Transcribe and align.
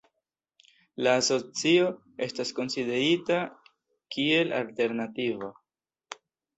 La 1.07 1.13
asocio 1.23 1.91
estas 2.29 2.55
konsiderita 2.61 3.39
kiel 4.17 4.59
alternativa. 4.65 5.57